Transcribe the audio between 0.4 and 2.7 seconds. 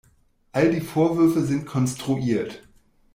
All die Vorwürfe sind konstruiert.